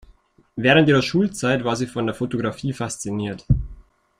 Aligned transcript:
Während 0.55 0.89
ihrer 0.89 1.03
Schulzeit 1.03 1.63
war 1.63 1.75
sie 1.75 1.85
von 1.85 2.07
der 2.07 2.15
Photographie 2.15 2.73
fasziniert. 2.73 3.45